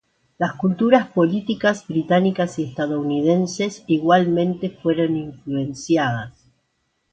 [0.39, 6.49] Las culturas políticas británicas y estadounidenses igualmente fueron influenciadas.